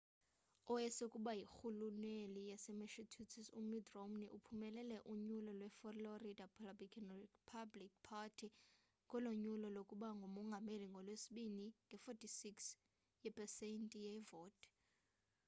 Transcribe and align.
owayesakuba 0.69 1.31
yirhuluneli 1.39 2.41
yasemassachusetts 2.51 3.47
umitt 3.59 3.85
romney 3.95 4.27
uphumelele 4.37 4.97
unyulo 5.11 5.51
lwe-florida 5.59 6.45
republican 6.67 7.07
party 8.11 8.47
ngolo 9.05 9.29
nyulo 9.43 9.67
lokuba 9.75 10.07
ngumongameli 10.19 10.85
ngolwesibini 10.91 11.65
nge-46 11.87 12.43
yepesenti 13.25 13.97
yevoti 14.07 14.69